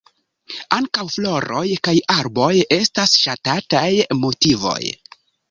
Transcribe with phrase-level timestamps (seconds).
[0.77, 3.87] Ankaŭ floroj kaj arboj estas ŝatataj
[4.25, 4.81] motivoj.